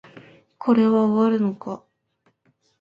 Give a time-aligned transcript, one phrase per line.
[0.57, 1.83] これは終わるのか